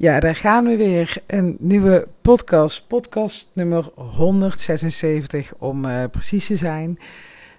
[0.00, 1.22] Ja, daar gaan we weer.
[1.26, 2.86] Een nieuwe podcast.
[2.86, 6.98] Podcast nummer 176 om uh, precies te zijn.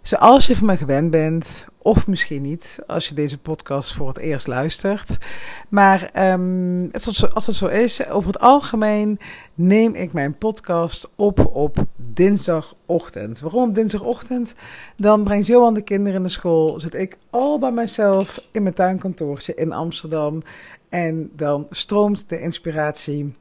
[0.02, 4.17] Zoals je van me gewend bent, of misschien niet, als je deze podcast voor het
[4.17, 5.17] eerst luistert.
[5.69, 6.91] Maar um,
[7.34, 9.20] als het zo is, over het algemeen
[9.54, 13.39] neem ik mijn podcast op op dinsdagochtend.
[13.39, 14.55] Waarom dinsdagochtend?
[14.96, 18.76] Dan brengt Johan de kinderen in de school, zit ik al bij mezelf in mijn
[18.76, 20.44] tuinkantoortje in Amsterdam.
[20.92, 23.36] En dan stroomt de inspiratie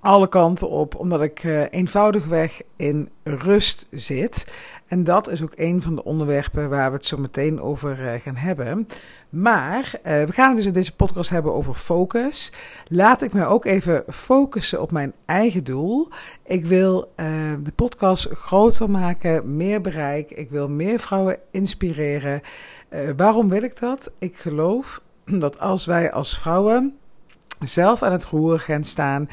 [0.00, 4.46] alle kanten op, omdat ik uh, eenvoudigweg in rust zit.
[4.86, 8.12] En dat is ook een van de onderwerpen waar we het zo meteen over uh,
[8.20, 8.88] gaan hebben.
[9.28, 12.52] Maar uh, we gaan het dus in deze podcast hebben over focus.
[12.86, 16.08] Laat ik me ook even focussen op mijn eigen doel.
[16.44, 17.12] Ik wil
[17.62, 20.30] de podcast groter maken, meer bereik.
[20.30, 22.40] Ik wil meer vrouwen inspireren.
[23.16, 24.10] waarom wil ik dat?
[24.18, 26.98] Ik geloof dat als wij als vrouwen
[27.60, 29.28] zelf aan het roer gaan staan,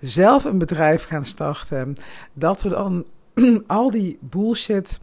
[0.00, 1.96] zelf een bedrijf gaan starten,
[2.32, 3.04] dat we dan
[3.66, 5.00] al die bullshit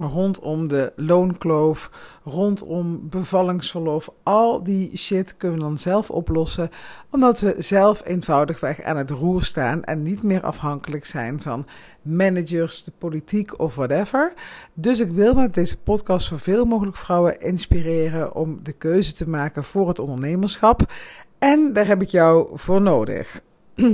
[0.00, 1.90] rondom de loonkloof,
[2.24, 6.70] rondom bevallingsverlof, al die shit kunnen we dan zelf oplossen,
[7.10, 11.66] omdat we zelf eenvoudigweg aan het roer staan en niet meer afhankelijk zijn van
[12.02, 14.32] managers, de politiek of whatever.
[14.74, 19.64] Dus ik wil met deze podcast zoveel mogelijk vrouwen inspireren om de keuze te maken
[19.64, 20.92] voor het ondernemerschap.
[21.38, 23.42] En daar heb ik jou voor nodig.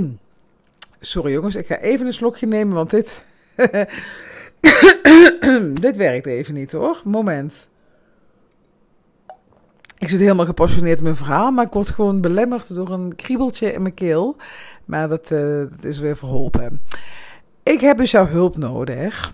[0.99, 3.23] Sorry jongens, ik ga even een slokje nemen, want dit.
[5.81, 7.01] dit werkt even niet hoor.
[7.03, 7.67] Moment.
[9.97, 13.73] Ik zit helemaal gepassioneerd in mijn verhaal, maar ik word gewoon belemmerd door een kriebeltje
[13.73, 14.35] in mijn keel.
[14.85, 16.81] Maar dat, uh, dat is weer verholpen.
[17.63, 19.33] Ik heb dus jouw hulp nodig.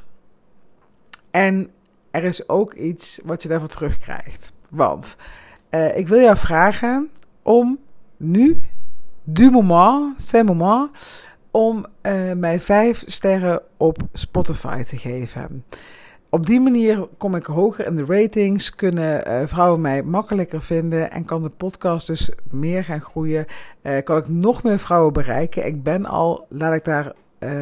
[1.31, 1.71] En
[2.11, 4.53] er is ook iets wat je daarvoor terugkrijgt.
[4.69, 5.15] Want
[5.71, 7.09] uh, ik wil jou vragen
[7.41, 7.79] om
[8.17, 8.63] nu,
[9.23, 10.89] du moment, c'est moment,
[11.53, 15.65] om uh, mij vijf sterren op Spotify te geven.
[16.29, 21.11] Op die manier kom ik hoger in de ratings, kunnen uh, vrouwen mij makkelijker vinden
[21.11, 23.45] en kan de podcast dus meer gaan groeien.
[23.83, 25.65] Uh, kan ik nog meer vrouwen bereiken.
[25.65, 27.13] Ik ben al, laat ik daar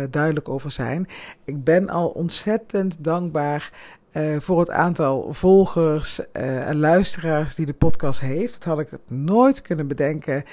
[0.09, 1.07] duidelijk over zijn,
[1.45, 3.71] ik ben al ontzettend dankbaar
[4.13, 8.53] uh, voor het aantal volgers uh, en luisteraars die de podcast heeft.
[8.53, 10.43] Dat had ik nooit kunnen bedenken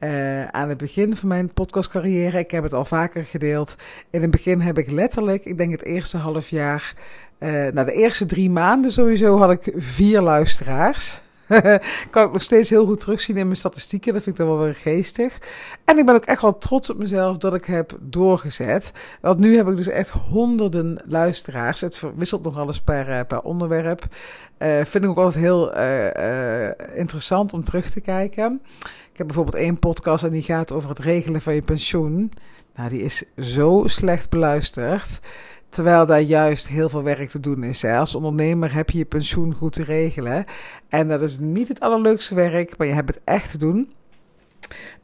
[0.00, 2.38] uh, aan het begin van mijn podcastcarrière.
[2.38, 3.74] Ik heb het al vaker gedeeld.
[4.10, 6.94] In het begin heb ik letterlijk, ik denk het eerste half jaar,
[7.38, 11.20] nou de eerste drie maanden sowieso, had ik vier luisteraars.
[12.10, 14.12] kan ik nog steeds heel goed terugzien in mijn statistieken.
[14.12, 15.38] Dat vind ik dan wel weer geestig.
[15.84, 18.92] En ik ben ook echt wel trots op mezelf dat ik heb doorgezet.
[19.20, 21.80] Want nu heb ik dus echt honderden luisteraars.
[21.80, 24.06] Het wisselt nog alles per, eh, per onderwerp.
[24.58, 28.62] Uh, vind ik ook altijd heel uh, interessant om terug te kijken.
[29.12, 32.32] Ik heb bijvoorbeeld één podcast en die gaat over het regelen van je pensioen.
[32.74, 35.20] Nou, die is zo slecht beluisterd.
[35.68, 37.82] Terwijl daar juist heel veel werk te doen is.
[37.82, 37.98] Hè.
[37.98, 40.44] Als ondernemer heb je je pensioen goed te regelen.
[40.88, 43.92] En dat is niet het allerleukste werk, maar je hebt het echt te doen.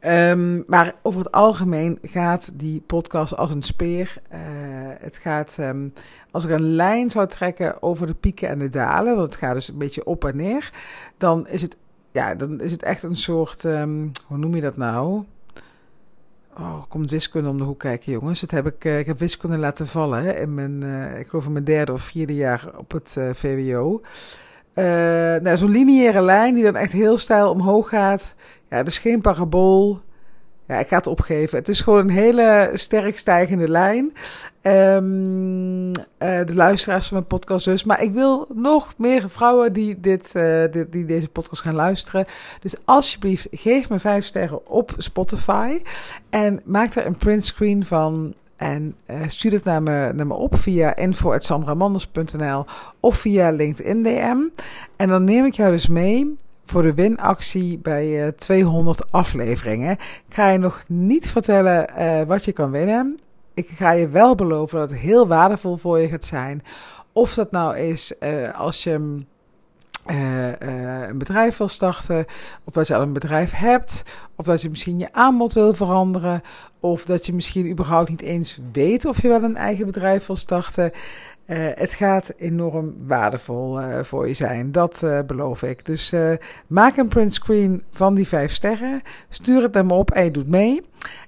[0.01, 4.21] Um, maar over het algemeen gaat die podcast als een speer.
[4.33, 4.39] Uh,
[4.99, 5.93] het gaat, um,
[6.31, 9.53] als ik een lijn zou trekken over de pieken en de dalen, want het gaat
[9.53, 10.71] dus een beetje op en neer,
[11.17, 11.75] dan is het,
[12.11, 15.23] ja, dan is het echt een soort, um, hoe noem je dat nou?
[16.59, 18.41] Oh, komt wiskunde om de hoek kijken, jongens.
[18.41, 21.45] Dat heb ik, uh, ik heb wiskunde laten vallen hè, in mijn, uh, ik geloof
[21.45, 24.01] in mijn derde of vierde jaar op het uh, VWO.
[25.41, 28.35] nou, zo'n lineaire lijn die dan echt heel stijl omhoog gaat.
[28.69, 30.01] Ja, is geen parabool.
[30.67, 31.57] Ja, ik ga het opgeven.
[31.57, 34.13] Het is gewoon een hele sterk stijgende lijn.
[34.61, 37.83] Um, uh, de luisteraars van mijn podcast dus.
[37.83, 42.25] Maar ik wil nog meer vrouwen die, dit, uh, dit, die deze podcast gaan luisteren.
[42.59, 45.81] Dus alsjeblieft, geef me vijf sterren op Spotify.
[46.29, 48.33] En maak er een printscreen van.
[48.55, 52.65] En uh, stuur het naar me, naar me op via info.sandramanders.nl
[52.99, 54.37] of via LinkedIn DM.
[54.95, 59.91] En dan neem ik jou dus mee voor de winactie bij uh, 200 afleveringen.
[60.27, 63.19] Ik ga je nog niet vertellen uh, wat je kan winnen.
[63.53, 66.63] Ik ga je wel beloven dat het heel waardevol voor je gaat zijn.
[67.11, 69.23] Of dat nou is uh, als je
[70.05, 72.25] een bedrijf wil starten,
[72.63, 74.03] of dat je al een bedrijf hebt,
[74.35, 76.41] of dat je misschien je aanbod wil veranderen,
[76.79, 80.35] of dat je misschien überhaupt niet eens weet of je wel een eigen bedrijf wil
[80.35, 80.91] starten.
[81.47, 85.85] Uh, het gaat enorm waardevol uh, voor je zijn, dat uh, beloof ik.
[85.85, 86.13] Dus
[86.67, 90.31] maak een print screen van die vijf sterren, stuur het naar me op en je
[90.31, 90.81] doet mee.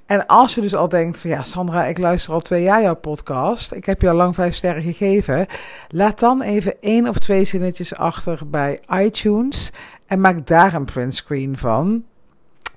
[0.05, 2.95] En als je dus al denkt van ja, Sandra, ik luister al twee jaar jouw
[2.95, 3.71] podcast.
[3.71, 5.45] Ik heb je al lang vijf sterren gegeven.
[5.87, 9.71] Laat dan even één of twee zinnetjes achter bij iTunes.
[10.05, 12.03] En maak daar een printscreen van.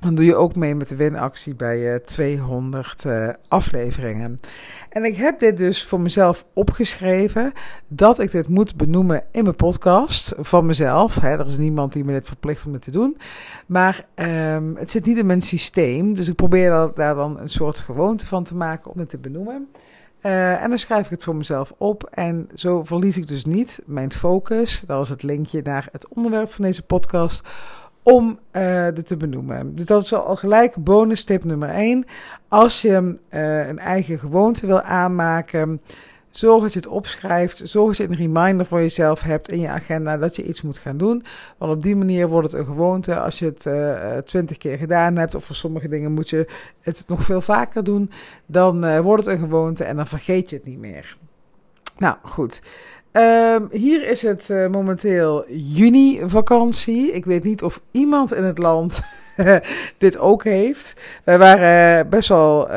[0.00, 4.41] Dan doe je ook mee met de winactie bij 200 uh, afleveringen.
[4.88, 7.52] En ik heb dit dus voor mezelf opgeschreven
[7.88, 11.20] dat ik dit moet benoemen in mijn podcast van mezelf.
[11.20, 13.17] Hè, er is niemand die me dit verplicht om het te doen.
[13.67, 16.14] Maar um, het zit niet in mijn systeem.
[16.14, 19.69] Dus ik probeer daar dan een soort gewoonte van te maken om het te benoemen.
[20.23, 22.08] Uh, en dan schrijf ik het voor mezelf op.
[22.11, 24.82] En zo verlies ik dus niet mijn focus.
[24.87, 27.49] Dat is het linkje naar het onderwerp van deze podcast
[28.02, 29.75] om uh, dit te benoemen.
[29.75, 32.05] Dus dat is al gelijk bonus tip nummer 1.
[32.49, 35.81] Als je uh, een eigen gewoonte wil aanmaken,
[36.31, 37.61] zorg dat je het opschrijft.
[37.64, 40.79] Zorg dat je een reminder voor jezelf hebt in je agenda dat je iets moet
[40.79, 41.25] gaan doen.
[41.58, 43.19] Want op die manier wordt het een gewoonte.
[43.19, 46.46] Als je het uh, twintig keer gedaan hebt, of voor sommige dingen moet je
[46.81, 48.11] het nog veel vaker doen,
[48.46, 51.17] dan wordt het een gewoonte en dan vergeet je het niet meer.
[52.00, 52.62] Nou goed.
[53.12, 57.12] Um, hier is het uh, momenteel juni-vakantie.
[57.12, 59.00] Ik weet niet of iemand in het land
[59.98, 61.00] dit ook heeft.
[61.24, 62.74] Wij waren best wel uh,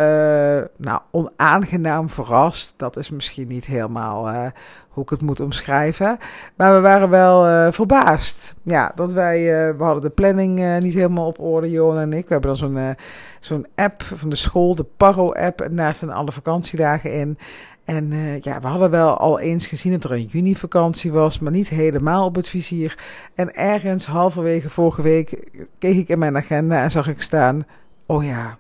[0.77, 2.74] nou, onaangenaam verrast.
[2.77, 4.45] Dat is misschien niet helemaal uh,
[4.89, 6.18] hoe ik het moet omschrijven.
[6.56, 8.53] Maar we waren wel verbaasd.
[8.63, 9.39] Ja, dat wij,
[9.77, 12.27] we hadden de planning niet helemaal op orde, Johan en ik.
[12.27, 12.95] We hebben dan zo'n
[13.39, 15.62] zo'n app van de school, de Paro-app.
[15.62, 17.38] En daar alle vakantiedagen in.
[17.85, 21.51] En uh, ja, we hadden wel al eens gezien dat er een junivakantie was, maar
[21.51, 22.97] niet helemaal op het vizier.
[23.35, 27.65] En ergens halverwege vorige week keek ik in mijn agenda en zag ik staan:
[28.06, 28.57] oh ja,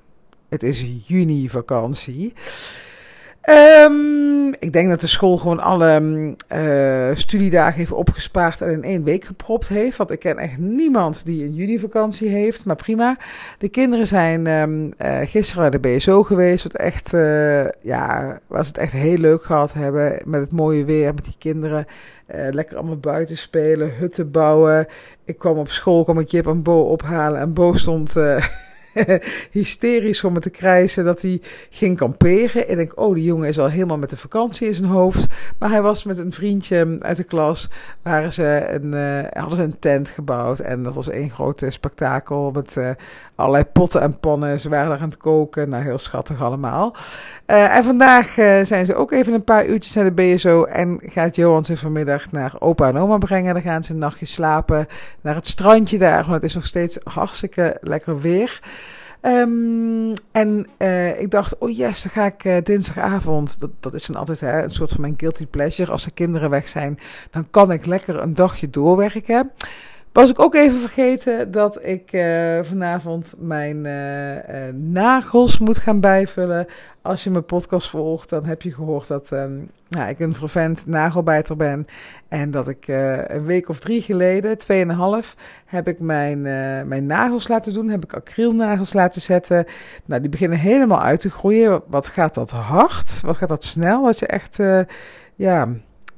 [0.49, 2.33] het is junivakantie.
[3.49, 6.01] Um, ik denk dat de school gewoon alle
[6.53, 9.97] uh, studiedagen heeft opgespaard en in één week gepropt heeft.
[9.97, 12.65] Want ik ken echt niemand die een junivakantie heeft.
[12.65, 13.17] Maar prima.
[13.57, 16.63] De kinderen zijn um, uh, gisteren naar de BSO geweest.
[16.63, 20.21] Wat echt, uh, ja, was het echt heel leuk gehad hebben.
[20.25, 21.85] Met het mooie weer, met die kinderen.
[22.27, 24.87] lekker allemaal buiten spelen, hutten bouwen.
[25.25, 27.39] Ik kwam op school, kwam ik Jip en Bo ophalen.
[27.39, 28.13] En Bo stond
[29.51, 32.67] hysterisch om me te krijgen dat hij ging kamperen.
[32.67, 35.27] En ik denk, oh, die jongen is al helemaal met de vakantie in zijn hoofd.
[35.59, 37.69] Maar hij was met een vriendje uit de klas,
[38.01, 40.59] waren ze een, uh, hadden ze een tent gebouwd.
[40.59, 42.89] En dat was één grote spektakel met uh,
[43.35, 44.59] allerlei potten en pannen.
[44.59, 45.69] Ze waren daar aan het koken.
[45.69, 46.95] Nou, heel schattig allemaal.
[47.45, 50.63] En vandaag zijn ze ook even een paar uurtjes naar de BSO.
[50.63, 53.53] En gaat Johan ze vanmiddag naar opa en oma brengen.
[53.53, 54.87] Dan gaan ze een nachtje slapen
[55.21, 56.21] naar het strandje daar.
[56.21, 58.59] Want het is nog steeds hartstikke lekker weer.
[59.25, 63.59] Um, en uh, ik dacht, oh yes, dan ga ik uh, dinsdagavond.
[63.59, 65.91] Dat, dat is dan altijd hè, een soort van mijn guilty pleasure.
[65.91, 66.99] Als de kinderen weg zijn,
[67.31, 69.51] dan kan ik lekker een dagje doorwerken.
[70.13, 75.99] Was ik ook even vergeten dat ik uh, vanavond mijn uh, uh, nagels moet gaan
[75.99, 76.67] bijvullen.
[77.01, 79.31] Als je mijn podcast volgt, dan heb je gehoord dat
[79.87, 81.85] ja, ik een vervent nagelbijter ben.
[82.27, 82.87] En dat ik
[83.27, 86.41] een week of drie geleden, tweeënhalf, heb ik mijn,
[86.87, 87.89] mijn nagels laten doen.
[87.89, 89.65] Heb ik acrylnagels laten zetten.
[90.05, 91.81] Nou, die beginnen helemaal uit te groeien.
[91.87, 93.21] Wat gaat dat hard?
[93.21, 94.03] Wat gaat dat snel?
[94.03, 94.59] Dat je echt,
[95.35, 95.67] ja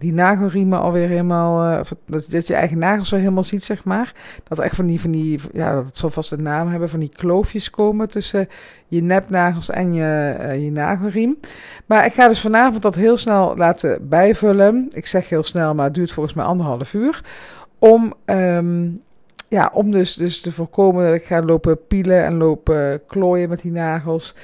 [0.06, 4.14] die nagelriemen alweer helemaal, uh, dat, dat, je eigen nagels zo helemaal ziet, zeg maar.
[4.44, 7.00] Dat echt van die, van die, ja, dat het zal vast een naam hebben, van
[7.00, 8.48] die kloofjes komen tussen
[8.88, 11.38] je nepnagels en je, uh, je nagelriem.
[11.86, 14.90] Maar ik ga dus vanavond dat heel snel laten bijvullen.
[14.94, 17.24] Ik zeg heel snel, maar het duurt volgens mij anderhalf uur.
[17.80, 19.02] Om, um,
[19.50, 23.62] ja, om dus, dus te voorkomen dat ik ga lopen pielen en lopen klooien met
[23.62, 24.36] die nagels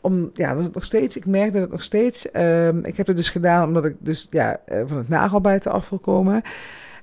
[0.00, 3.06] om, ja, dat het nog steeds, ik merk dat het nog steeds, um, ik heb
[3.06, 6.42] het dus gedaan omdat ik dus, ja, uh, van het nagelbijten af wil komen.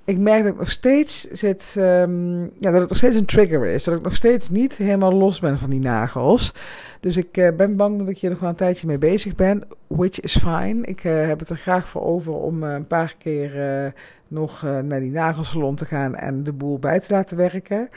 [0.03, 3.65] Ik merk dat ik nog steeds zit, um, ja, dat het nog steeds een trigger
[3.65, 3.83] is.
[3.83, 6.53] Dat ik nog steeds niet helemaal los ben van die nagels.
[6.99, 9.63] Dus ik uh, ben bang dat ik hier nog wel een tijdje mee bezig ben.
[9.87, 10.81] Which is fine.
[10.81, 13.93] Ik uh, heb het er graag voor over om een paar keer
[14.27, 17.89] nog naar die nagelsalon te gaan en de boel bij te laten werken.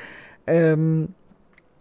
[0.44, 1.14] Um,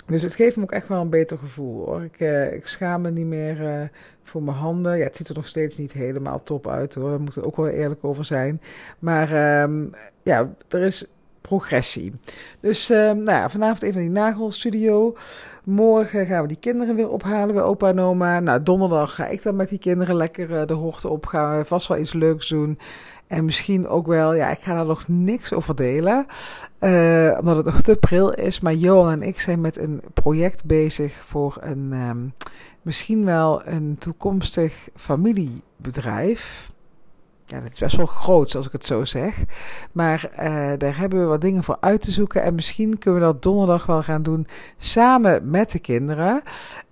[0.10, 2.04] dus het geeft me ook echt wel een beter gevoel hoor.
[2.04, 3.82] Ik, uh, ik schaam me niet meer uh,
[4.24, 4.98] voor mijn handen.
[4.98, 7.10] Ja, het ziet er nog steeds niet helemaal top uit hoor.
[7.10, 8.62] Daar moet ik ook wel eerlijk over zijn.
[9.00, 9.92] Maar um,
[10.24, 11.08] ja, er is
[11.42, 12.14] progressie.
[12.60, 15.16] Dus um, nou ja, vanavond even in die nagelstudio.
[15.64, 18.40] Morgen gaan we die kinderen weer ophalen bij opa en oma.
[18.40, 21.26] Nou, donderdag ga ik dan met die kinderen lekker uh, de hoogte op.
[21.26, 22.80] Gaan we vast wel iets leuks doen.
[23.30, 26.26] En misschien ook wel, ja, ik ga daar nog niks over delen.
[26.80, 28.60] Uh, omdat het nog te pril is.
[28.60, 32.34] Maar Johan en ik zijn met een project bezig voor een, um,
[32.82, 36.70] misschien wel een toekomstig familiebedrijf
[37.50, 39.44] ja, dat is best wel groot, als ik het zo zeg.
[39.92, 42.44] Maar uh, daar hebben we wat dingen voor uit te zoeken.
[42.44, 46.42] En misschien kunnen we dat donderdag wel gaan doen samen met de kinderen.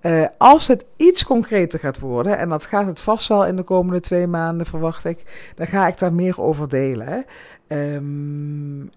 [0.02, 3.64] Uh, als het iets concreter gaat worden, en dat gaat het vast wel in de
[3.64, 7.26] komende twee maanden, verwacht ik, dan ga ik daar meer over delen.
[7.68, 8.90] Um,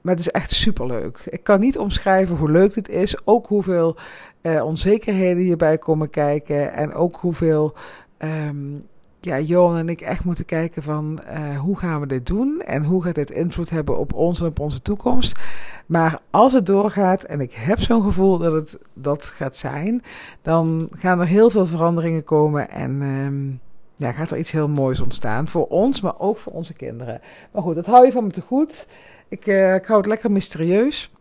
[0.00, 1.18] maar het is echt superleuk.
[1.28, 3.26] Ik kan niet omschrijven hoe leuk dit is.
[3.26, 3.96] Ook hoeveel
[4.42, 6.72] uh, onzekerheden hierbij komen kijken.
[6.72, 7.74] En ook hoeveel
[8.18, 8.82] um,
[9.24, 12.84] ja, Johan en ik echt moeten kijken van uh, hoe gaan we dit doen en
[12.84, 15.38] hoe gaat dit invloed hebben op ons en op onze toekomst.
[15.86, 20.02] Maar als het doorgaat en ik heb zo'n gevoel dat het dat gaat zijn,
[20.42, 23.60] dan gaan er heel veel veranderingen komen en um,
[23.96, 27.20] ja, gaat er iets heel moois ontstaan voor ons, maar ook voor onze kinderen.
[27.52, 28.86] Maar goed, dat hou je van me te goed.
[29.28, 31.12] Ik, uh, ik hou het lekker mysterieus.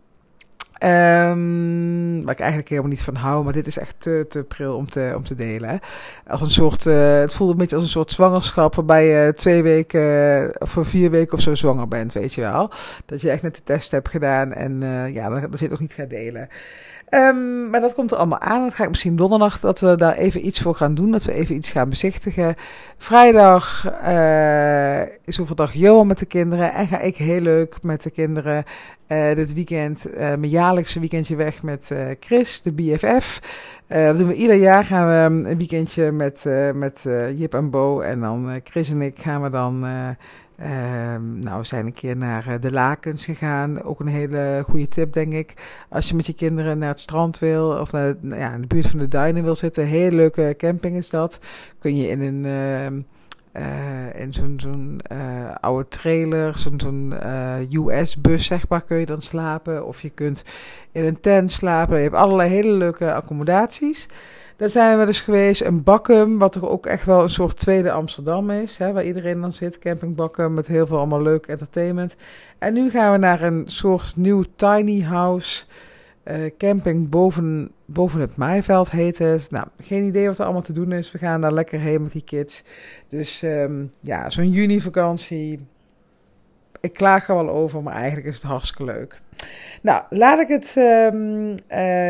[0.83, 4.75] Um, waar ik eigenlijk helemaal niet van hou, maar dit is echt te, te pril
[4.75, 5.79] om te, om te delen.
[6.27, 9.63] Als een soort, uh, het voelt een beetje als een soort zwangerschap waarbij je twee
[9.63, 12.71] weken of vier weken of zo zwanger bent, weet je wel.
[13.05, 15.93] Dat je echt net de test hebt gedaan en uh, ja, dan zit nog niet
[15.93, 16.49] gaan delen.
[17.13, 18.61] Um, maar dat komt er allemaal aan.
[18.61, 21.11] Dan ga ik misschien donderdag dat we daar even iets voor gaan doen.
[21.11, 22.55] Dat we even iets gaan bezichtigen.
[22.97, 26.73] Vrijdag uh, is overdag Johan met de kinderen.
[26.73, 28.63] En ga ik heel leuk met de kinderen
[29.07, 33.39] uh, dit weekend, uh, mijn jaarlijkse weekendje weg met Chris, de BFF.
[33.87, 34.83] dat doen we ieder jaar.
[34.83, 37.99] Gaan we een weekendje met, met Jip en Bo.
[37.99, 39.85] En dan Chris en ik gaan we dan
[40.63, 43.83] Um, nou, we zijn een keer naar uh, de Lakens gegaan.
[43.83, 45.53] Ook een hele goede tip, denk ik.
[45.89, 48.67] Als je met je kinderen naar het strand wil of naar, nou ja, in de
[48.67, 49.85] buurt van de duinen wil zitten.
[49.85, 51.39] Hele leuke camping is dat.
[51.79, 52.45] Kun je in een.
[52.45, 53.03] Uh,
[53.53, 57.13] uh, in zo'n zo'n uh, oude trailer, zo'n zo'n
[57.69, 59.85] US-bus, zeg maar, kun je dan slapen.
[59.85, 60.43] Of je kunt
[60.91, 61.97] in een tent slapen.
[61.97, 64.07] Je hebt allerlei hele leuke accommodaties.
[64.61, 65.61] Daar zijn we dus geweest.
[65.61, 68.77] Een Bakkum, wat er ook echt wel een soort tweede Amsterdam is.
[68.77, 69.79] Hè, waar iedereen dan zit.
[69.79, 72.15] Camping Bakkum met heel veel allemaal leuk entertainment.
[72.57, 75.65] En nu gaan we naar een soort nieuw tiny house.
[76.23, 79.51] Uh, camping boven, boven het maaiveld heet het.
[79.51, 81.11] Nou, geen idee wat er allemaal te doen is.
[81.11, 82.63] We gaan daar lekker heen met die kids.
[83.07, 85.67] Dus um, ja, zo'n juni vakantie.
[86.79, 89.21] Ik klaag er wel over, maar eigenlijk is het hartstikke leuk.
[89.81, 90.75] Nou, laat ik het.
[90.77, 91.55] Um,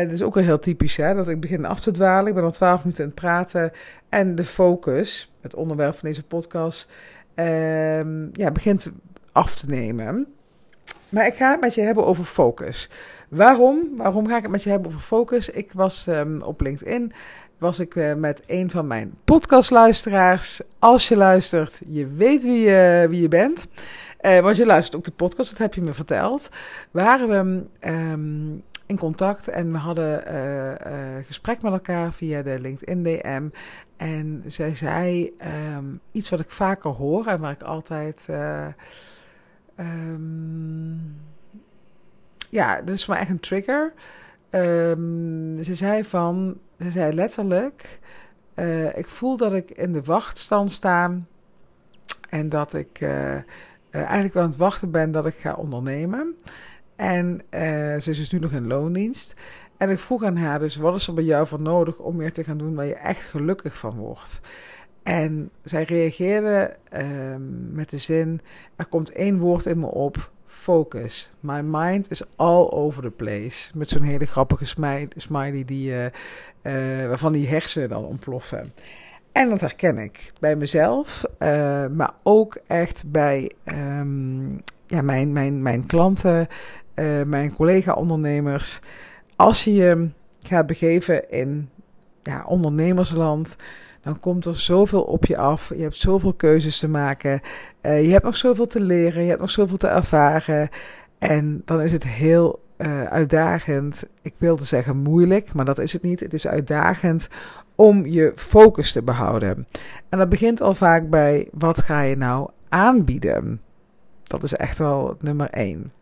[0.02, 1.14] dat is ook wel heel typisch, hè?
[1.14, 2.26] Dat ik begin af te dwalen.
[2.26, 3.72] Ik ben al twaalf minuten aan het praten.
[4.08, 6.90] En de focus, het onderwerp van deze podcast,
[7.34, 8.92] um, ja, begint
[9.32, 10.26] af te nemen.
[11.08, 12.90] Maar ik ga het met je hebben over focus.
[13.28, 13.88] Waarom?
[13.96, 15.50] Waarom ga ik het met je hebben over focus?
[15.50, 17.12] Ik was um, op LinkedIn.
[17.62, 20.62] Was ik uh, met een van mijn podcastluisteraars.
[20.78, 23.66] Als je luistert, je weet wie je, wie je bent.
[24.20, 26.48] Uh, want je luistert ook de podcast, dat heb je me verteld.
[26.90, 33.02] Waren we um, in contact en we hadden uh, gesprek met elkaar via de LinkedIn
[33.02, 33.48] DM.
[33.96, 35.32] En zij zei
[35.76, 38.26] um, iets wat ik vaker hoor en waar ik altijd.
[42.50, 43.92] Ja, dat is maar echt een trigger.
[45.60, 46.60] ze zei van.
[46.82, 47.98] Ze zei letterlijk.
[48.94, 51.20] ik voel dat ik in de wachtstand sta.
[52.28, 53.34] En dat ik uh,
[53.90, 56.36] eigenlijk wel aan het wachten ben dat ik ga ondernemen.
[56.96, 59.34] En ze is dus nu nog in loondienst.
[59.82, 62.32] En ik vroeg aan haar dus, wat is er bij jou voor nodig om meer
[62.32, 64.40] te gaan doen waar je echt gelukkig van wordt?
[65.02, 67.34] En zij reageerde uh,
[67.70, 68.40] met de zin,
[68.76, 71.30] er komt één woord in me op, focus.
[71.40, 73.70] My mind is all over the place.
[73.74, 74.64] Met zo'n hele grappige
[75.16, 76.06] smiley die, uh,
[77.08, 78.72] waarvan die hersenen dan ontploffen.
[79.32, 85.62] En dat herken ik bij mezelf, uh, maar ook echt bij um, ja, mijn, mijn,
[85.62, 86.48] mijn klanten,
[87.26, 88.80] mijn collega-ondernemers.
[89.36, 90.10] Als je je
[90.46, 91.68] gaat begeven in
[92.22, 93.56] ja, ondernemersland,
[94.02, 95.72] dan komt er zoveel op je af.
[95.76, 97.40] Je hebt zoveel keuzes te maken.
[97.82, 100.68] Uh, je hebt nog zoveel te leren, je hebt nog zoveel te ervaren.
[101.18, 104.04] En dan is het heel uh, uitdagend.
[104.22, 106.20] Ik wilde zeggen moeilijk, maar dat is het niet.
[106.20, 107.28] Het is uitdagend
[107.74, 109.66] om je focus te behouden.
[110.08, 113.60] En dat begint al vaak bij wat ga je nou aanbieden?
[114.22, 115.92] Dat is echt wel nummer één.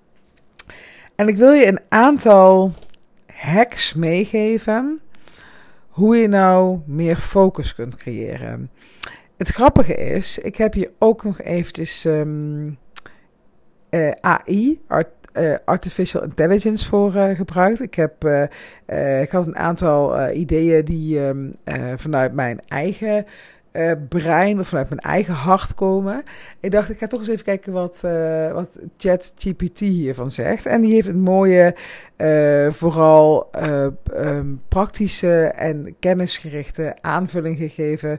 [1.14, 2.73] En ik wil je een aantal
[3.33, 5.00] hacks meegeven
[6.00, 8.71] hoe je nou meer focus kunt creëren.
[9.37, 12.78] Het grappige is, ik heb hier ook nog eventjes um,
[13.90, 17.83] uh, AI, art, uh, artificial intelligence voor uh, gebruikt.
[17.83, 18.25] Ik, heb,
[19.23, 21.54] ik had een aantal ideeën die um,
[21.97, 23.26] vanuit mijn eigen
[24.09, 26.23] brein of vanuit mijn eigen hart komen.
[26.61, 28.00] Ik dacht, ik ga toch eens even kijken wat,
[28.53, 30.67] wat ChatGPT hiervan zegt.
[30.67, 31.75] En die heeft een mooie,
[32.71, 33.50] vooral
[34.17, 38.19] um, praktische en kennisgerichte aanvulling gegeven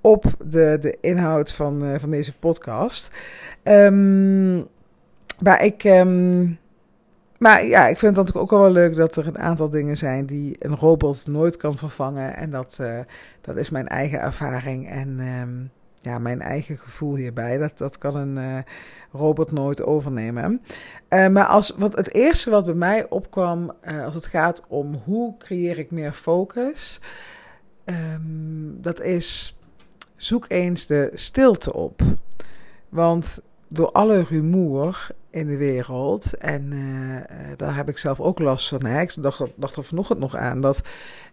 [0.00, 3.10] op de, de inhoud van, van deze podcast.
[3.62, 4.66] Um,
[5.40, 5.84] maar ik.
[5.84, 6.60] Um,
[7.42, 10.26] maar ja, ik vind het natuurlijk ook wel leuk dat er een aantal dingen zijn
[10.26, 12.36] die een robot nooit kan vervangen.
[12.36, 12.98] En dat, uh,
[13.40, 14.90] dat is mijn eigen ervaring.
[14.90, 15.70] En um,
[16.00, 17.58] ja, mijn eigen gevoel hierbij.
[17.58, 18.58] Dat, dat kan een uh,
[19.12, 20.62] robot nooit overnemen.
[21.08, 23.72] Uh, maar als, wat, het eerste wat bij mij opkwam
[24.04, 27.00] als het gaat om hoe creëer ik meer focus,
[27.84, 29.58] um, dat is
[30.16, 32.02] zoek eens de stilte op.
[32.88, 33.40] Want
[33.72, 36.36] door alle rumoer in de wereld.
[36.36, 37.20] En uh,
[37.56, 38.86] daar heb ik zelf ook last van.
[38.86, 40.82] Ik dacht, dacht er vanochtend nog aan dat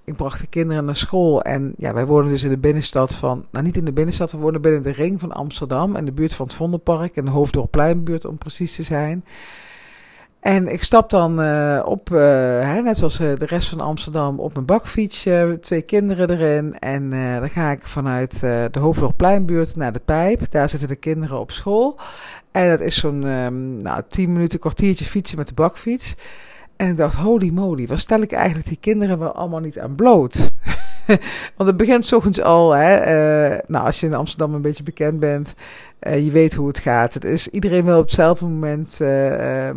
[0.04, 1.42] ik bracht de kinderen naar school.
[1.42, 4.38] En ja, wij wonen dus in de binnenstad van, nou niet in de binnenstad, we
[4.38, 5.96] wonen binnen de ring van Amsterdam.
[5.96, 9.26] En de buurt van het Vondelpark en de Hoofddorpleinbuurt om precies te zijn.
[10.40, 12.20] En ik stap dan uh, op, uh,
[12.62, 15.28] hè, net zoals uh, de rest van Amsterdam, op mijn bakfiets.
[15.62, 16.80] twee kinderen erin.
[16.80, 20.52] En dan ga ik vanuit de Hoofddorpleinbuurt naar de Pijp.
[20.52, 22.00] Daar zitten de kinderen op school.
[22.52, 26.16] En dat is zo'n um, nou, tien minuten, kwartiertje fietsen met de bakfiets.
[26.76, 29.96] En ik dacht, holy moly, waar stel ik eigenlijk die kinderen wel allemaal niet aan
[29.96, 30.50] bloot?
[31.58, 32.98] Want het begint s ochtends al, hè,
[33.54, 35.54] uh, nou, als je in Amsterdam een beetje bekend bent,
[36.08, 37.14] uh, je weet hoe het gaat.
[37.14, 39.70] Het is, iedereen wil op hetzelfde moment uh,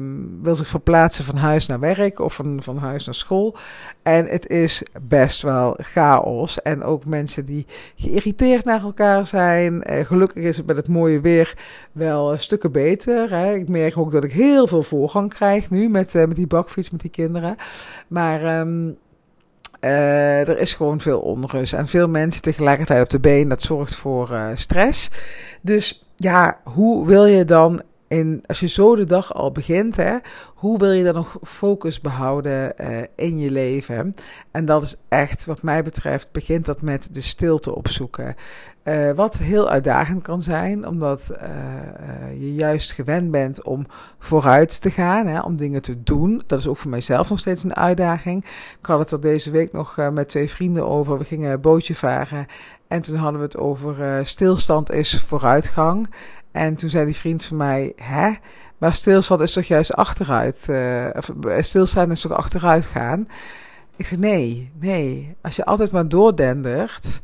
[0.42, 3.56] wil zich verplaatsen van huis naar werk of van, van huis naar school.
[4.02, 6.62] En het is best wel chaos.
[6.62, 9.84] En ook mensen die geïrriteerd naar elkaar zijn.
[9.86, 11.54] Gelukkig is het met het mooie weer
[11.92, 13.30] wel stukken beter.
[13.30, 13.54] Hè.
[13.54, 17.00] Ik merk ook dat ik heel veel voorgang krijg nu met, met die bakfiets, met
[17.00, 17.56] die kinderen.
[18.08, 18.96] Maar um,
[19.84, 23.48] uh, er is gewoon veel onrust en veel mensen tegelijkertijd op de been.
[23.48, 25.10] Dat zorgt voor uh, stress.
[25.60, 27.82] Dus ja, hoe wil je dan
[28.46, 30.16] als je zo de dag al begint, hè,
[30.54, 34.14] hoe wil je dan nog focus behouden uh, in je leven?
[34.50, 38.34] En dat is echt, wat mij betreft, begint dat met de stilte opzoeken.
[38.84, 43.86] Uh, wat heel uitdagend kan zijn, omdat uh, je juist gewend bent om
[44.18, 46.42] vooruit te gaan, hè, om dingen te doen.
[46.46, 48.44] Dat is ook voor mijzelf nog steeds een uitdaging.
[48.80, 51.18] Ik had het er deze week nog met twee vrienden over.
[51.18, 52.46] We gingen bootje varen
[52.88, 56.08] en toen hadden we het over stilstand is vooruitgang.
[56.52, 58.30] En toen zei die vriend van mij, hè?
[58.78, 60.66] Maar stilstand is toch juist achteruit?
[60.70, 61.08] Uh,
[61.58, 63.28] stilstaan is toch achteruit gaan?
[63.96, 65.36] Ik zei, nee, nee.
[65.40, 67.20] Als je altijd maar doordendert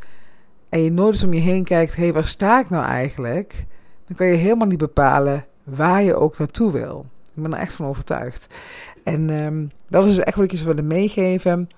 [0.69, 3.67] en je nooit eens om je heen kijkt, hé, hey, waar sta ik nou eigenlijk?
[4.07, 7.07] Dan kan je helemaal niet bepalen waar je ook naartoe wil.
[7.35, 8.47] Ik ben er echt van overtuigd.
[9.05, 11.69] En um, dat is dus echt wat ik je zou willen meegeven.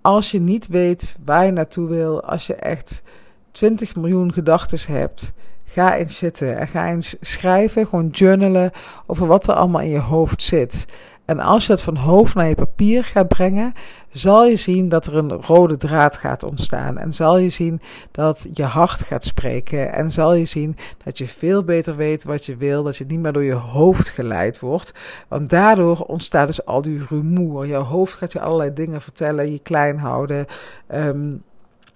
[0.00, 3.02] Als je niet weet waar je naartoe wil, als je echt
[3.50, 5.32] 20 miljoen gedachten hebt,
[5.74, 8.70] Ga eens zitten en ga eens schrijven, gewoon journalen
[9.06, 10.86] over wat er allemaal in je hoofd zit.
[11.24, 13.72] En als je het van hoofd naar je papier gaat brengen,
[14.10, 16.98] zal je zien dat er een rode draad gaat ontstaan.
[16.98, 19.92] En zal je zien dat je hart gaat spreken.
[19.92, 22.82] En zal je zien dat je veel beter weet wat je wil.
[22.82, 24.92] Dat je niet meer door je hoofd geleid wordt.
[25.28, 27.66] Want daardoor ontstaat dus al die rumoer.
[27.66, 30.46] Jouw hoofd gaat je allerlei dingen vertellen, je klein houden,
[30.94, 31.42] um,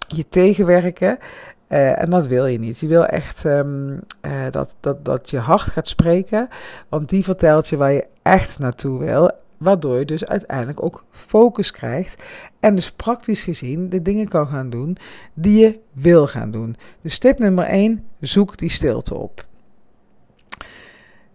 [0.06, 1.18] je tegenwerken.
[1.68, 2.78] Uh, en dat wil je niet.
[2.78, 6.48] Je wil echt um, uh, dat, dat, dat je hart gaat spreken.
[6.88, 9.30] Want die vertelt je waar je echt naartoe wil.
[9.56, 12.22] Waardoor je dus uiteindelijk ook focus krijgt.
[12.60, 14.96] En dus praktisch gezien de dingen kan gaan doen
[15.34, 16.76] die je wil gaan doen.
[17.02, 19.46] Dus tip nummer 1: zoek die stilte op.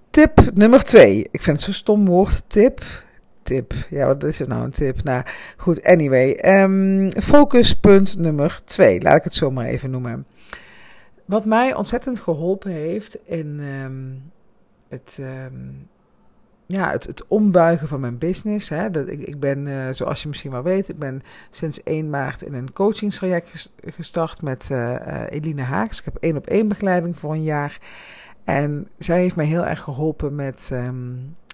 [0.09, 1.27] Tip nummer 2.
[1.31, 2.43] Ik vind het zo'n stom woord.
[2.47, 2.83] Tip
[3.43, 3.73] tip.
[3.89, 5.03] Ja, wat is het nou een tip?
[5.03, 5.23] Nou,
[5.57, 6.39] goed, anyway.
[6.63, 10.25] Um, focuspunt nummer twee, laat ik het zo maar even noemen.
[11.25, 14.31] Wat mij ontzettend geholpen heeft in um,
[14.89, 15.87] het, um,
[16.65, 18.69] ja, het, het ombuigen van mijn business.
[18.69, 18.91] Hè.
[18.91, 22.41] Dat, ik, ik ben, uh, zoals je misschien wel weet, ik ben sinds 1 maart
[22.41, 24.95] in een coachingstraject gestart met uh,
[25.29, 25.99] Eline Haaks.
[25.99, 27.79] Ik heb één op één begeleiding voor een jaar.
[28.43, 30.71] En zij heeft mij heel erg geholpen met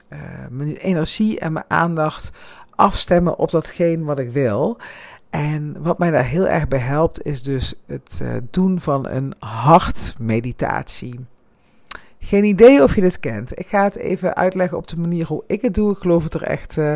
[0.10, 0.20] uh,
[0.50, 2.32] mijn energie en mijn aandacht
[2.76, 4.78] afstemmen op datgene wat ik wil.
[5.30, 9.34] En wat mij daar heel erg bij helpt, is dus het uh, doen van een
[9.40, 11.20] hartmeditatie.
[12.20, 13.60] Geen idee of je dit kent.
[13.60, 15.92] Ik ga het even uitleggen op de manier hoe ik het doe.
[15.92, 16.94] Ik geloof dat er echt uh,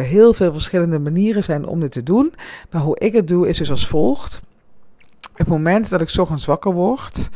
[0.00, 2.34] heel veel verschillende manieren zijn om dit te doen.
[2.70, 4.42] Maar hoe ik het doe is dus als volgt.
[5.32, 7.30] Op het moment dat ik ochtends wakker word,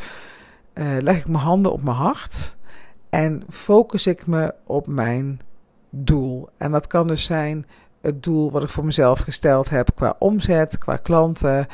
[1.01, 2.57] leg ik mijn handen op mijn hart.
[3.11, 5.41] En focus ik me op mijn
[5.91, 6.49] doel.
[6.57, 7.67] En dat kan dus zijn
[8.01, 11.67] het doel wat ik voor mezelf gesteld heb qua omzet, qua klanten,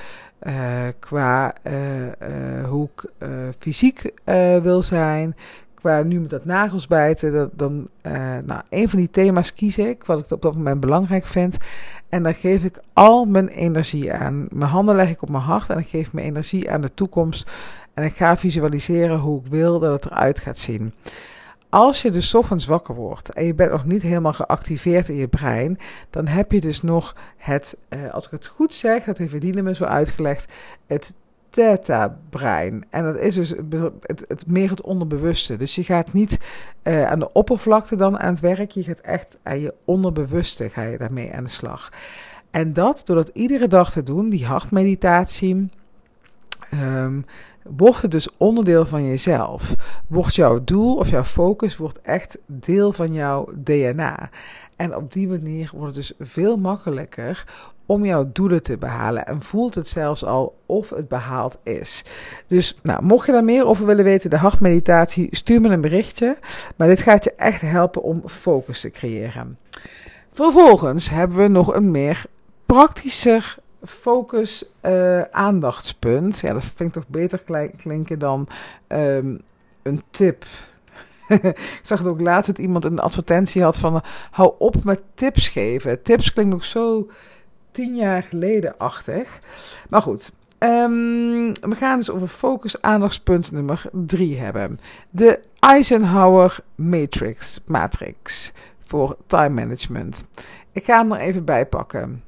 [0.43, 0.55] uh,
[0.99, 3.11] qua uh, uh, hoe ik
[3.59, 4.13] fysiek
[4.63, 5.37] wil zijn,
[5.75, 7.33] qua nu met dat nagels bijten.
[7.33, 7.89] Dat, dan,
[8.45, 11.57] nou, een van die thema's kies ik, wat ik op dat moment belangrijk vind.
[12.09, 14.47] En dan geef ik al mijn energie aan.
[14.49, 17.51] Mijn handen leg ik op mijn hart en ik geef mijn energie aan de toekomst
[17.95, 20.95] en ik ga visualiseren hoe ik wil dat het eruit gaat zien.
[21.69, 25.29] Als je dus ochtends wakker wordt en je bent nog niet helemaal geactiveerd in je
[25.29, 25.79] brein,
[26.11, 29.63] dan heb je dus nog het, eh, als ik het goed zeg, dat heeft Eline
[29.63, 30.53] me zo uitgelegd,
[30.87, 31.15] het
[31.55, 32.85] theta-brein.
[32.91, 33.55] En dat is dus
[34.01, 35.57] het, het, meer het onderbewuste.
[35.57, 36.39] Dus je gaat niet
[36.83, 38.71] uh, aan de oppervlakte dan aan het werk.
[38.71, 41.93] Je gaat echt aan je onderbewuste ga je daarmee aan de slag.
[42.51, 45.69] En dat door dat iedere dag te doen, die hartmeditatie,
[46.75, 47.25] um,
[47.71, 49.75] wordt het dus onderdeel van jezelf.
[50.07, 54.31] Wordt jouw doel of jouw focus wordt echt deel van jouw DNA.
[54.77, 57.45] En op die manier wordt het dus veel makkelijker
[57.87, 59.27] om jouw doelen te behalen.
[59.27, 62.05] En voelt het zelfs al of het behaald is.
[62.47, 66.39] Dus nou, mocht je daar meer over willen weten, de hartmeditatie, stuur me een berichtje.
[66.77, 69.59] Maar dit gaat je echt helpen om focus te creëren.
[70.33, 72.25] Vervolgens hebben we nog een meer
[72.67, 76.39] praktischer focus uh, aandachtspunt.
[76.39, 77.43] Ja, dat vind ik toch beter
[77.77, 78.49] klinken dan
[78.89, 79.41] um,
[79.83, 80.45] een tip.
[81.29, 84.03] ik zag het ook laatst dat iemand een advertentie had van...
[84.31, 86.03] hou op met tips geven.
[86.03, 87.11] Tips klinkt nog zo
[87.71, 89.39] tien jaar geleden achtig.
[89.89, 94.81] Maar goed, um, we gaan dus over focus aandachtspunt nummer drie hebben.
[95.11, 98.53] De Eisenhower Matrix, matrix
[98.87, 100.25] voor time management.
[100.73, 102.23] Ik ga hem er even bij pakken.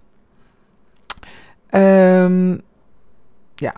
[1.76, 2.60] Um,
[3.54, 3.74] ja.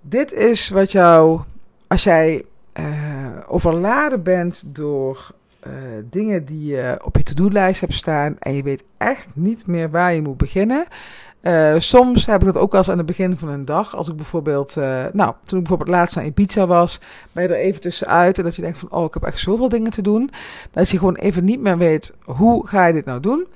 [0.00, 1.40] Dit is wat jou,
[1.86, 5.30] als jij uh, overladen bent door
[5.66, 5.72] uh,
[6.10, 10.14] dingen die je op je to-do-lijst hebt staan en je weet echt niet meer waar
[10.14, 10.86] je moet beginnen.
[11.42, 13.96] Uh, soms heb ik dat ook wel eens aan het begin van een dag.
[13.96, 14.76] Als ik bijvoorbeeld,
[15.12, 17.00] nou, toen ik bijvoorbeeld laatst naar Ibiza was,
[17.32, 19.68] ben je er even tussenuit en dat je denkt van, oh, ik heb echt zoveel
[19.68, 20.30] dingen te doen.
[20.70, 23.46] Dat je gewoon even niet meer weet, hoe ga je dit nou doen?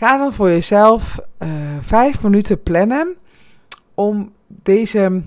[0.00, 1.48] Ga dan voor jezelf uh,
[1.80, 3.16] vijf minuten plannen
[3.94, 5.22] om deze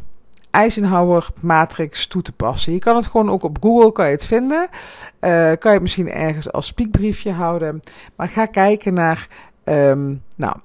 [0.51, 2.73] Eisenhower matrix toe te passen.
[2.73, 4.61] Je kan het gewoon ook op Google kan je het vinden.
[4.61, 7.79] Uh, kan je het misschien ergens als spiekbriefje houden.
[8.15, 9.27] Maar ga kijken naar,
[9.63, 10.55] um, nou,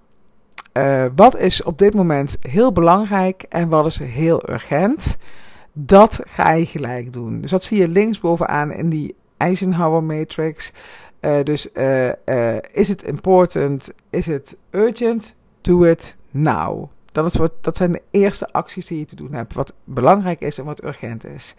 [0.73, 5.19] uh, wat is op dit moment heel belangrijk en wat is heel urgent.
[5.73, 7.41] Dat ga je gelijk doen.
[7.41, 10.73] Dus dat zie je linksbovenaan in die Eisenhower matrix.
[11.21, 13.91] Uh, dus uh, uh, is het important?
[14.11, 15.35] Is het urgent?
[15.61, 16.89] Do it now.
[17.13, 19.55] Dat, is wat, dat zijn de eerste acties die je te doen hebt.
[19.55, 21.55] Wat belangrijk is en wat urgent is.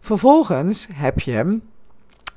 [0.00, 1.60] Vervolgens heb je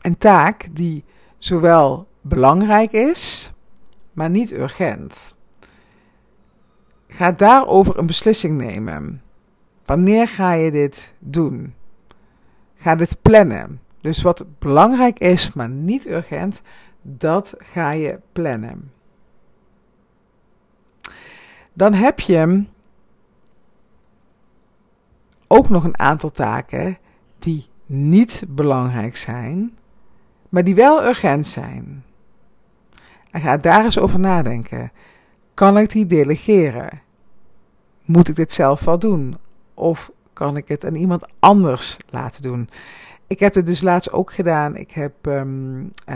[0.01, 1.03] een taak die
[1.37, 3.53] zowel belangrijk is,
[4.13, 5.37] maar niet urgent.
[7.07, 9.21] Ga daarover een beslissing nemen.
[9.85, 11.73] Wanneer ga je dit doen?
[12.75, 13.79] Ga dit plannen.
[14.05, 16.61] Dus wat belangrijk is, maar niet urgent,
[17.01, 18.91] dat ga je plannen.
[21.73, 22.65] Dan heb je
[25.47, 26.97] ook nog een aantal taken
[27.39, 29.77] die niet belangrijk zijn,
[30.49, 32.03] maar die wel urgent zijn.
[33.31, 34.91] En ga daar eens over nadenken.
[35.53, 37.01] Kan ik die delegeren?
[38.01, 39.37] Moet ik dit zelf wel doen?
[39.73, 42.69] Of kan ik het aan iemand anders laten doen?
[43.27, 44.75] Ik heb het dus laatst ook gedaan.
[44.75, 46.15] Ik heb um, uh,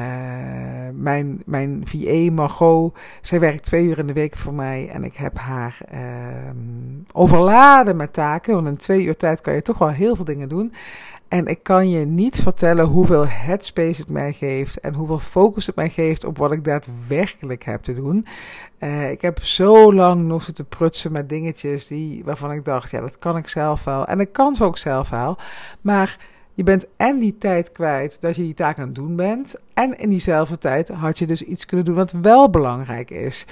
[0.93, 2.97] mijn, mijn VA Margot.
[3.21, 4.89] Zij werkt twee uur in de week voor mij.
[4.89, 5.77] En ik heb haar
[6.47, 8.53] um, overladen met taken.
[8.53, 10.73] Want in twee uur tijd kan je toch wel heel veel dingen doen.
[11.27, 14.79] En ik kan je niet vertellen hoeveel headspace het mij geeft.
[14.79, 18.25] En hoeveel focus het mij geeft op wat ik daadwerkelijk heb te doen.
[18.79, 23.01] Uh, ik heb zo lang nog zitten prutsen met dingetjes die, waarvan ik dacht: ja,
[23.01, 24.05] dat kan ik zelf wel.
[24.05, 25.37] En ik kan ze ook zelf wel.
[25.81, 26.17] Maar
[26.59, 29.55] je bent en die tijd kwijt dat je die taak aan het doen bent.
[29.73, 33.45] En in diezelfde tijd had je dus iets kunnen doen wat wel belangrijk is.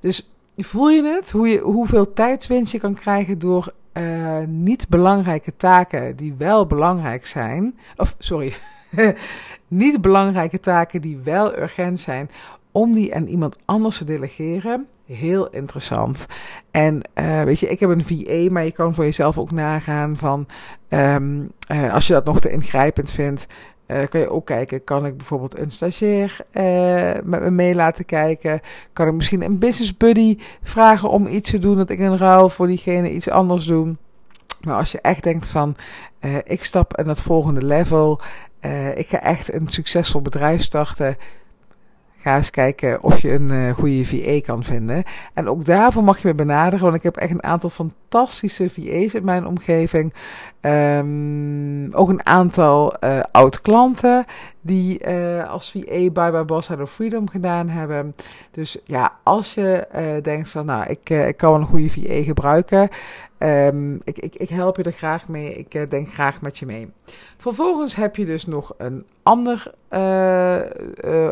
[0.00, 1.30] Dus voel je het?
[1.30, 7.26] Hoe je, hoeveel tijdswinst je kan krijgen door uh, niet belangrijke taken die wel belangrijk
[7.26, 7.78] zijn.
[7.96, 8.54] Of sorry.
[9.68, 12.30] niet belangrijke taken die wel urgent zijn,
[12.70, 14.86] om die aan iemand anders te delegeren.
[15.06, 16.26] Heel interessant.
[16.70, 20.16] En uh, weet je, ik heb een VA, maar je kan voor jezelf ook nagaan
[20.16, 20.46] van
[20.88, 23.46] um, uh, als je dat nog te ingrijpend vindt.
[23.86, 26.36] Uh, kan je ook kijken, kan ik bijvoorbeeld een stagiair
[27.24, 28.60] met me mee laten kijken?
[28.92, 32.48] Kan ik misschien een business buddy vragen om iets te doen, dat ik in ruil
[32.48, 33.96] voor diegene iets anders doe?
[34.60, 35.76] Maar als je echt denkt van,
[36.44, 38.20] ik stap in dat volgende level,
[38.94, 41.16] ik ga echt een succesvol bedrijf starten,
[42.22, 45.02] Ga eens kijken of je een uh, goede VA kan vinden.
[45.34, 49.14] En ook daarvoor mag je me benaderen, want ik heb echt een aantal fantastische VA's
[49.14, 50.14] in mijn omgeving.
[50.60, 54.24] Um, ook een aantal uh, oud-klanten
[54.60, 58.14] die uh, als VA Bye Bye Boss of Freedom gedaan hebben.
[58.50, 59.86] Dus ja, als je
[60.22, 62.88] denkt van, nou, ik, ik kan een goede VA gebruiken.
[63.38, 65.54] Um, ik, ik, ik help je er graag mee.
[65.54, 66.92] Ik denk graag met je mee.
[67.36, 69.72] Vervolgens heb je dus nog een ander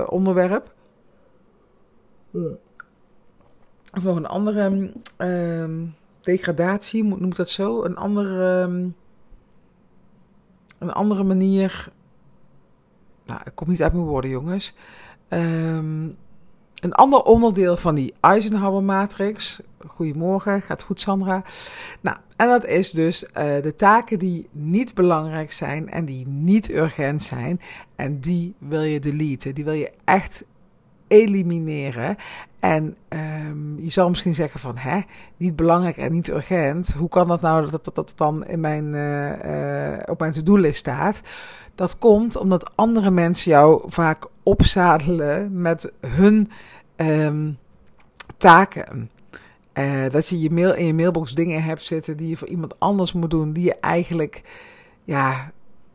[0.09, 0.73] onderwerp.
[3.93, 4.93] Of nog een andere.
[5.19, 7.85] Um, degradatie, noem ik dat zo?
[7.85, 8.89] Een andere, ehm,
[10.79, 11.93] een andere manier.
[13.27, 14.75] Nou, ik kom niet uit mijn woorden, jongens.
[16.81, 19.61] Een ander onderdeel van die Eisenhower-matrix.
[19.87, 21.43] Goedemorgen, gaat goed, Sandra.
[22.01, 26.71] Nou, en dat is dus uh, de taken die niet belangrijk zijn en die niet
[26.71, 27.61] urgent zijn.
[27.97, 29.55] En die wil je deleten.
[29.55, 30.45] Die wil je echt
[31.11, 32.17] elimineren.
[32.59, 35.01] En um, je zal misschien zeggen van, hè,
[35.37, 36.95] niet belangrijk en niet urgent.
[36.95, 40.79] Hoe kan dat nou dat dat, dat dan in mijn, uh, uh, op mijn to-do-list
[40.79, 41.21] staat?
[41.75, 46.51] Dat komt omdat andere mensen jou vaak opzadelen met hun
[46.97, 47.59] um,
[48.37, 49.11] taken.
[49.75, 52.81] Uh, dat je je mail, in je mailbox dingen hebt zitten die je voor iemand
[52.81, 54.43] anders moet doen, die je eigenlijk
[55.05, 55.51] ja,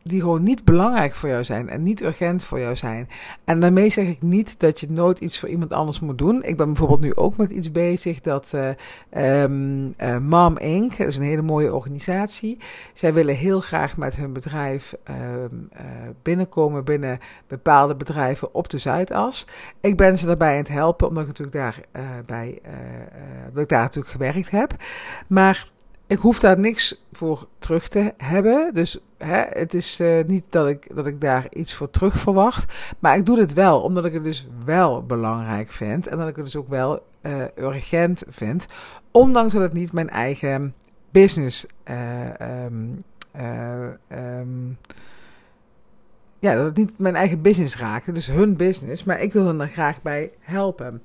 [0.08, 3.08] die gewoon niet belangrijk voor jou zijn en niet urgent voor jou zijn.
[3.44, 6.42] En daarmee zeg ik niet dat je nooit iets voor iemand anders moet doen.
[6.42, 11.16] Ik ben bijvoorbeeld nu ook met iets bezig dat uh, um, Mom Inc., dat is
[11.16, 12.58] een hele mooie organisatie.
[12.92, 15.16] Zij willen heel graag met hun bedrijf uh,
[16.22, 19.46] binnenkomen binnen bepaalde bedrijven op de Zuidas.
[19.80, 21.80] Ik ben ze daarbij aan het helpen, omdat ik natuurlijk daar,
[22.26, 22.60] bij,
[23.52, 24.74] dat ik daar natuurlijk gewerkt heb.
[25.26, 25.74] Maar
[26.06, 28.74] ik hoef daar niks voor terug te hebben.
[28.74, 32.74] Dus hè, het is uh, niet dat ik, dat ik daar iets voor terug verwacht.
[32.98, 36.06] Maar ik doe dit wel, omdat ik het dus wel belangrijk vind.
[36.06, 38.66] En dat ik het dus ook wel uh, urgent vind.
[39.10, 40.74] Ondanks dat het niet mijn eigen
[41.10, 43.04] business uh, um,
[44.10, 44.78] um,
[46.38, 48.06] ja, dat het niet mijn eigen business raakt.
[48.06, 51.02] Het is hun business, maar ik wil hen er graag bij helpen.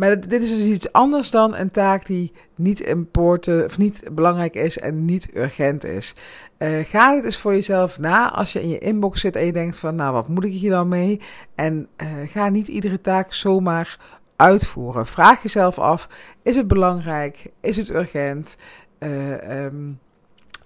[0.00, 4.54] Maar dit is dus iets anders dan een taak die niet important of niet belangrijk
[4.54, 6.14] is en niet urgent is.
[6.58, 9.52] Uh, ga het eens voor jezelf na als je in je inbox zit en je
[9.52, 11.20] denkt van, nou, wat moet ik hier dan mee?
[11.54, 13.98] En uh, ga niet iedere taak zomaar
[14.36, 15.06] uitvoeren.
[15.06, 16.08] Vraag jezelf af,
[16.42, 17.50] is het belangrijk?
[17.60, 18.56] Is het urgent?
[18.98, 19.98] Uh, um,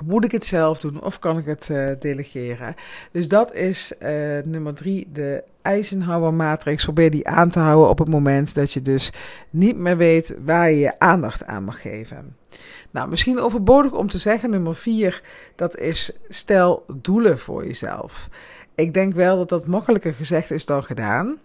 [0.06, 2.74] moet ik het zelf doen of kan ik het uh, delegeren?
[3.12, 4.08] Dus dat is uh,
[4.44, 6.84] nummer drie, de Eisenhower-matrix.
[6.84, 9.12] Probeer die aan te houden op het moment dat je dus
[9.50, 12.36] niet meer weet waar je je aandacht aan mag geven.
[12.90, 15.22] Nou, misschien overbodig om te zeggen, nummer vier,
[15.56, 18.28] dat is stel doelen voor jezelf.
[18.74, 21.38] Ik denk wel dat dat makkelijker gezegd is dan gedaan.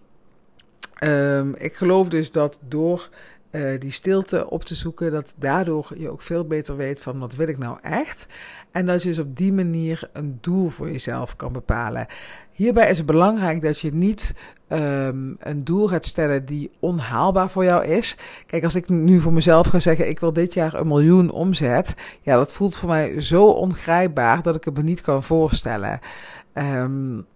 [1.04, 3.08] Um, ik geloof dus dat door
[3.50, 7.34] uh, die stilte op te zoeken, dat daardoor je ook veel beter weet van wat
[7.34, 8.26] wil ik nou echt.
[8.70, 12.06] En dat je dus op die manier een doel voor jezelf kan bepalen.
[12.52, 14.34] Hierbij is het belangrijk dat je niet
[14.68, 18.16] um, een doel gaat stellen die onhaalbaar voor jou is.
[18.46, 21.94] Kijk, als ik nu voor mezelf ga zeggen, ik wil dit jaar een miljoen omzet.
[22.20, 26.00] Ja, dat voelt voor mij zo ongrijpbaar dat ik het me niet kan voorstellen.
[26.54, 27.26] Um,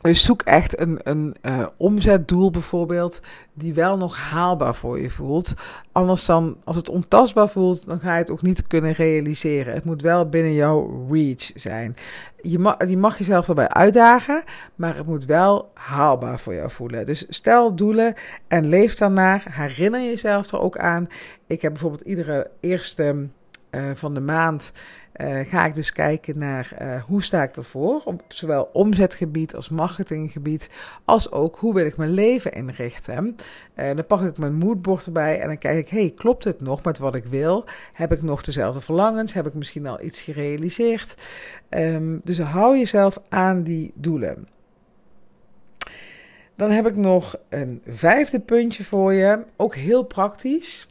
[0.00, 3.20] dus zoek echt een, een uh, omzetdoel bijvoorbeeld,
[3.54, 5.54] die wel nog haalbaar voor je voelt.
[5.92, 9.74] Anders dan, als het ontastbaar voelt, dan ga je het ook niet kunnen realiseren.
[9.74, 11.96] Het moet wel binnen jouw reach zijn.
[12.40, 14.42] Je mag, mag jezelf daarbij uitdagen,
[14.74, 17.06] maar het moet wel haalbaar voor jou voelen.
[17.06, 18.14] Dus stel doelen
[18.48, 19.44] en leef daarnaar.
[19.50, 21.08] Herinner jezelf er ook aan.
[21.46, 23.28] Ik heb bijvoorbeeld iedere eerste
[23.70, 24.72] uh, van de maand
[25.16, 29.68] uh, ga ik dus kijken naar uh, hoe sta ik ervoor, op zowel omzetgebied als
[29.68, 30.70] marketinggebied,
[31.04, 33.36] als ook hoe wil ik mijn leven inrichten.
[33.76, 36.84] Uh, dan pak ik mijn moodboard erbij en dan kijk ik, hey, klopt het nog
[36.84, 37.64] met wat ik wil?
[37.92, 39.32] Heb ik nog dezelfde verlangens?
[39.32, 41.14] Heb ik misschien al iets gerealiseerd?
[41.68, 44.48] Um, dus hou jezelf aan die doelen.
[46.56, 50.88] Dan heb ik nog een vijfde puntje voor je, ook heel praktisch.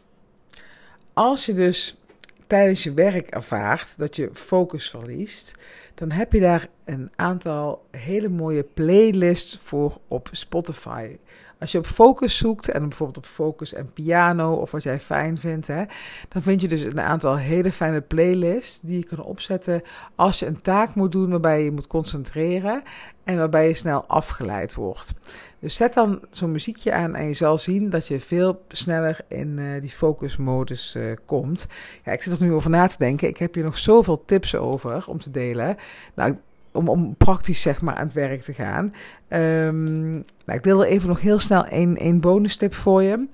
[1.13, 2.01] Als je dus
[2.49, 5.53] tijdens je werk ervaart dat je focus verliest,
[5.93, 11.17] dan heb je daar een aantal hele mooie playlists voor op Spotify.
[11.59, 15.37] Als je op focus zoekt en bijvoorbeeld op focus en piano of wat jij fijn
[15.37, 15.83] vindt, hè,
[16.29, 19.81] dan vind je dus een aantal hele fijne playlists die je kan opzetten
[20.15, 22.83] als je een taak moet doen waarbij je moet concentreren
[23.23, 25.13] en waarbij je snel afgeleid wordt.
[25.59, 29.57] Dus zet dan zo'n muziekje aan en je zal zien dat je veel sneller in
[29.57, 31.67] uh, die focusmodus uh, komt.
[32.03, 33.27] Ja, ik zit er nu over na te denken.
[33.27, 35.75] Ik heb hier nog zoveel tips over om te delen.
[36.15, 36.37] Nou,
[36.73, 38.93] om, om praktisch zeg maar aan het werk te gaan.
[39.29, 40.11] Um,
[40.45, 43.27] nou, ik deel er even nog heel snel één, één bonus tip voor je.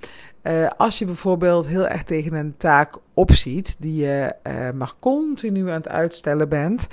[0.43, 5.69] Uh, als je bijvoorbeeld heel erg tegen een taak opziet die je uh, maar continu
[5.69, 6.87] aan het uitstellen bent,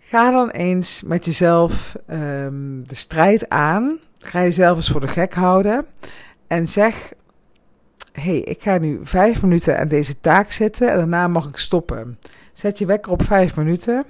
[0.00, 3.98] ga dan eens met jezelf um, de strijd aan.
[4.18, 5.86] Ga jezelf eens voor de gek houden
[6.46, 7.12] en zeg:
[8.12, 12.18] hey, ik ga nu vijf minuten aan deze taak zitten en daarna mag ik stoppen.
[12.52, 14.04] Zet je wekker op vijf minuten.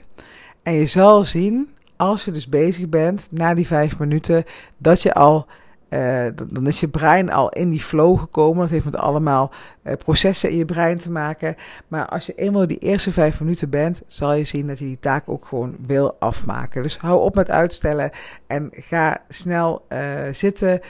[0.67, 4.45] En je zal zien, als je dus bezig bent na die vijf minuten,
[4.79, 5.47] dat je al
[5.91, 8.61] uh, dan is je brein al in die flow gekomen.
[8.61, 9.51] Dat heeft met allemaal
[9.83, 11.57] uh, processen in je brein te maken.
[11.89, 14.99] Maar als je eenmaal die eerste vijf minuten bent, zal je zien dat je die
[15.01, 16.83] taak ook gewoon wil afmaken.
[16.83, 18.11] Dus hou op met uitstellen
[18.47, 19.99] en ga snel uh,
[20.31, 20.81] zitten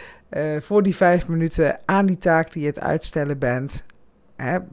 [0.61, 3.85] voor die vijf minuten aan die taak die je het uitstellen bent.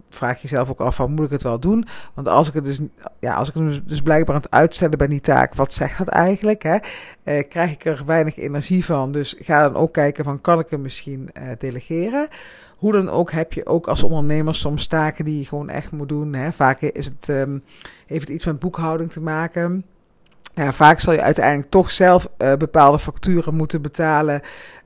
[0.10, 1.86] Vraag jezelf ook af van moet ik het wel doen?
[2.14, 2.82] Want als ik het dus,
[3.20, 6.08] ja, als ik het dus blijkbaar aan het uitstellen ben die taak, wat zegt dat
[6.08, 6.64] eigenlijk?
[6.64, 6.78] Hè?
[7.24, 9.12] Eh, krijg ik er weinig energie van?
[9.12, 12.28] Dus ga dan ook kijken van kan ik hem misschien eh, delegeren?
[12.78, 16.10] Hoe dan ook heb je ook als ondernemer soms taken die je gewoon echt moet
[16.10, 16.34] doen.
[16.34, 16.52] Hè?
[16.52, 17.64] Vaak is het, um,
[18.06, 19.86] heeft het iets met boekhouding te maken.
[20.56, 24.42] Ja, vaak zal je uiteindelijk toch zelf uh, bepaalde facturen moeten betalen.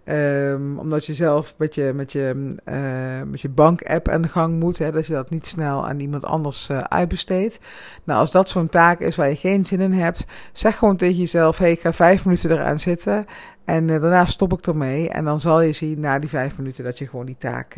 [0.09, 4.59] Um, omdat je zelf met je, met je, uh, met je bank-app aan de gang
[4.59, 4.77] moet.
[4.77, 7.59] Hè, dat je dat niet snel aan iemand anders uh, uitbesteedt.
[8.03, 11.15] Nou, als dat zo'n taak is waar je geen zin in hebt, zeg gewoon tegen
[11.15, 13.25] jezelf: hey, ik ga vijf minuten eraan zitten.
[13.67, 15.09] En uh, daarna stop ik ermee.
[15.09, 17.75] En dan zal je zien na die vijf minuten dat je gewoon die taak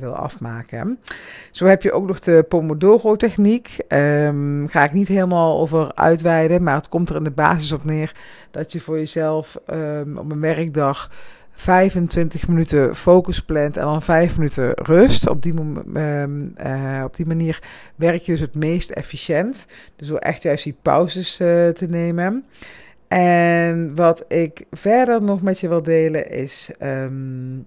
[0.00, 0.98] wil afmaken.
[1.50, 3.76] Zo heb je ook nog de Pomodoro-techniek.
[3.88, 6.62] Um, ga ik niet helemaal over uitweiden.
[6.62, 8.14] Maar het komt er in de basis op neer
[8.50, 11.10] dat je voor jezelf um, op een werkdag
[11.52, 15.28] 25 minuten focus plant en dan 5 minuten rust.
[15.28, 15.54] Op die,
[15.94, 17.62] uh, op die manier
[17.96, 19.66] werk je dus het meest efficiënt.
[19.96, 22.44] Dus door echt juist die pauzes te nemen.
[23.18, 27.66] En wat ik verder nog met je wil delen is, um,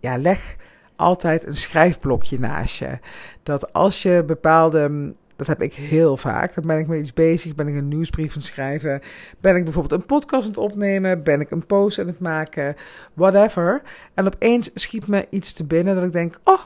[0.00, 0.56] ja, leg
[0.96, 2.98] altijd een schrijfblokje naast je.
[3.42, 6.54] Dat als je bepaalde dat heb ik heel vaak.
[6.54, 9.00] Dan ben ik met iets bezig, ben ik een nieuwsbrief aan het schrijven,
[9.40, 12.76] ben ik bijvoorbeeld een podcast aan het opnemen, ben ik een post aan het maken,
[13.14, 13.82] whatever.
[14.14, 16.60] En opeens schiet me iets te binnen dat ik denk, oh,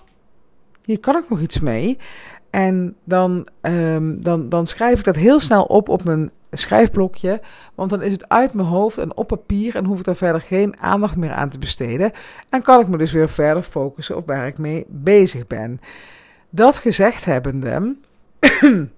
[0.85, 1.99] hier kan ik nog iets mee.
[2.51, 7.41] En dan, um, dan, dan schrijf ik dat heel snel op op mijn schrijfblokje.
[7.75, 10.41] Want dan is het uit mijn hoofd en op papier en hoef ik daar verder
[10.41, 12.13] geen aandacht meer aan te besteden.
[12.49, 15.81] En kan ik me dus weer verder focussen op waar ik mee bezig ben.
[16.51, 17.97] Dat gezegd hebbende,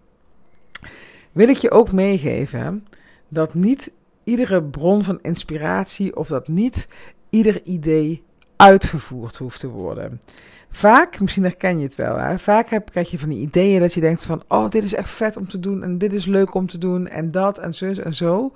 [1.32, 2.86] wil ik je ook meegeven
[3.28, 3.90] dat niet
[4.24, 6.88] iedere bron van inspiratie of dat niet
[7.30, 8.24] ieder idee
[8.56, 10.20] uitgevoerd hoeft te worden.
[10.70, 14.00] Vaak, misschien herken je het wel, vaak heb, krijg je van die ideeën dat je
[14.00, 16.66] denkt van, oh, dit is echt vet om te doen en dit is leuk om
[16.66, 18.52] te doen en dat en zus en zo.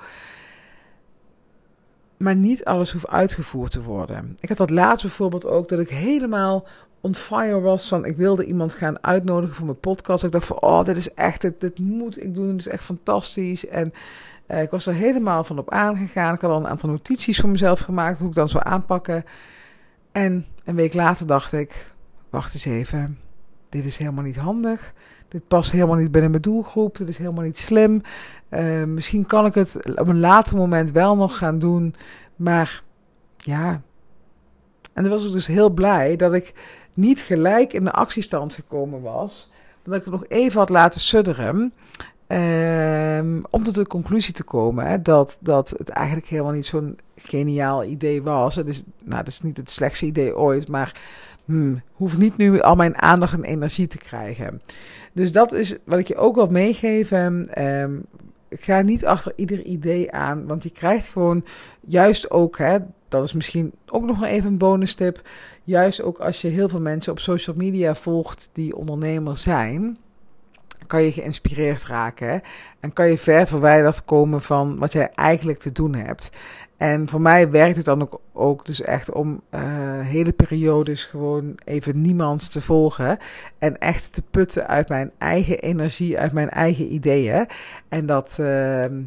[2.16, 4.36] Maar niet alles hoeft uitgevoerd te worden.
[4.40, 6.66] Ik had dat laatst bijvoorbeeld ook, dat ik helemaal
[7.00, 10.24] on fire was van ik wilde iemand gaan uitnodigen voor mijn podcast.
[10.24, 13.66] Ik dacht van oh, dit is echt, dit, moet ik doen, dit is echt fantastisch.
[13.66, 13.92] En
[14.48, 16.34] uh, ik was er helemaal van op aangegaan.
[16.34, 19.24] Ik had al een aantal notities voor mezelf gemaakt, hoe ik dan zou aanpakken.
[20.12, 21.92] En een week later dacht ik,
[22.30, 23.18] wacht eens even,
[23.68, 24.92] dit is helemaal niet handig.
[25.28, 26.96] Dit past helemaal niet binnen mijn doelgroep.
[26.96, 28.02] Dit is helemaal niet slim.
[28.50, 31.94] Uh, misschien kan ik het op een later moment wel nog gaan doen.
[32.36, 32.82] Maar
[33.36, 33.82] ja.
[34.92, 36.52] En dan was ik dus heel blij dat ik
[36.94, 39.50] niet gelijk in de actiestand gekomen was.
[39.82, 41.72] Dat ik het nog even had laten sudderen.
[42.26, 46.98] Um, om tot de conclusie te komen hè, dat, dat het eigenlijk helemaal niet zo'n
[47.16, 48.56] geniaal idee was.
[48.56, 51.00] Het is, nou, het is niet het slechtste idee ooit, maar
[51.50, 54.62] hmm, hoef niet nu al mijn aandacht en energie te krijgen.
[55.12, 57.62] Dus dat is wat ik je ook wil meegeven.
[57.66, 58.04] Um,
[58.50, 61.44] ga niet achter ieder idee aan, want je krijgt gewoon
[61.80, 65.28] juist ook, hè, dat is misschien ook nog even een bonus tip.
[65.64, 69.98] Juist ook als je heel veel mensen op social media volgt die ondernemer zijn,
[70.86, 72.42] kan je geïnspireerd raken.
[72.80, 76.30] En kan je ver verwijderd komen van wat jij eigenlijk te doen hebt.
[76.80, 79.60] En voor mij werkt het dan ook, ook dus echt om uh,
[80.00, 83.18] hele periodes gewoon even niemand te volgen.
[83.58, 87.46] En echt te putten uit mijn eigen energie, uit mijn eigen ideeën.
[87.88, 88.46] En dat, uh,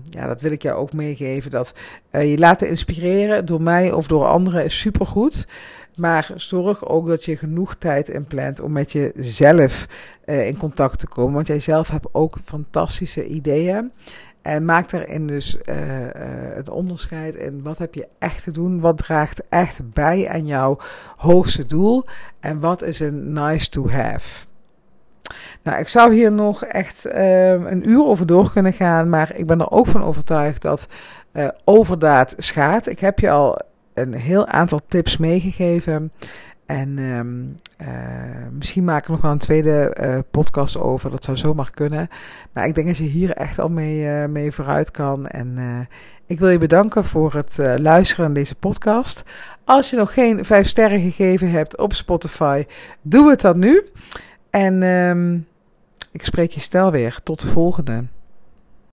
[0.09, 1.51] ja, dat wil ik jou ook meegeven.
[1.51, 1.73] Dat
[2.12, 5.47] uh, je laten inspireren door mij of door anderen is supergoed.
[5.95, 9.88] Maar zorg ook dat je genoeg tijd inplant om met jezelf
[10.25, 11.33] uh, in contact te komen.
[11.33, 13.91] Want jij zelf hebt ook fantastische ideeën.
[14.43, 16.08] En maak daarin dus uh, uh,
[16.53, 20.77] het onderscheid in wat heb je echt te doen, wat draagt echt bij aan jouw
[21.17, 22.06] hoogste doel
[22.39, 24.45] en wat is een nice to have.
[25.62, 29.45] Nou, ik zou hier nog echt uh, een uur over door kunnen gaan, maar ik
[29.45, 30.88] ben er ook van overtuigd dat
[31.63, 32.89] overdaad schaadt.
[32.89, 33.60] Ik heb je al
[33.94, 36.12] een heel aantal tips meegegeven.
[36.65, 37.56] En um,
[37.88, 41.12] uh, misschien maak ik nog wel een tweede uh, podcast over.
[41.12, 42.08] Dat zou zomaar kunnen.
[42.54, 45.27] Maar ik denk dat je hier echt al mee, uh, mee vooruit kan.
[45.27, 45.58] En
[46.25, 49.23] ik wil je bedanken voor het luisteren naar deze podcast.
[49.65, 52.63] Als je nog geen vijf sterren gegeven hebt op Spotify,
[53.02, 53.90] doe het dan nu.
[54.50, 55.48] En um,
[56.12, 57.19] ik spreek je stel weer.
[57.23, 58.04] Tot de volgende.